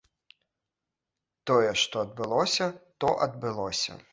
[1.51, 2.65] Тое, што адбылося,
[3.05, 4.05] то адбылося.